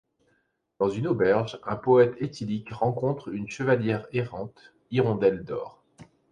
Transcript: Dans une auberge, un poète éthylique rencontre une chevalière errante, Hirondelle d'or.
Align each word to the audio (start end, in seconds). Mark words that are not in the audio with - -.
Dans 0.79 0.89
une 0.89 1.05
auberge, 1.05 1.59
un 1.63 1.75
poète 1.75 2.15
éthylique 2.19 2.73
rencontre 2.73 3.27
une 3.31 3.47
chevalière 3.47 4.07
errante, 4.11 4.73
Hirondelle 4.89 5.43
d'or. 5.43 5.83